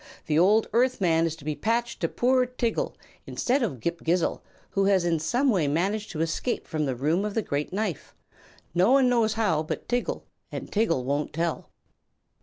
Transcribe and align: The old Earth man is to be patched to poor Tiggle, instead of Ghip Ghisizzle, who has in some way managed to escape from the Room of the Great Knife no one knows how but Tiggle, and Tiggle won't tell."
The 0.25 0.39
old 0.39 0.67
Earth 0.73 0.99
man 0.99 1.27
is 1.27 1.35
to 1.35 1.45
be 1.45 1.53
patched 1.55 1.99
to 1.99 2.07
poor 2.09 2.47
Tiggle, 2.47 2.95
instead 3.27 3.61
of 3.61 3.79
Ghip 3.79 3.99
Ghisizzle, 4.03 4.41
who 4.71 4.85
has 4.85 5.05
in 5.05 5.19
some 5.19 5.51
way 5.51 5.67
managed 5.67 6.09
to 6.09 6.21
escape 6.21 6.65
from 6.67 6.85
the 6.87 6.95
Room 6.95 7.23
of 7.23 7.35
the 7.35 7.43
Great 7.43 7.71
Knife 7.71 8.15
no 8.73 8.91
one 8.93 9.09
knows 9.09 9.33
how 9.33 9.61
but 9.61 9.87
Tiggle, 9.87 10.23
and 10.51 10.71
Tiggle 10.71 11.03
won't 11.03 11.33
tell." 11.33 11.69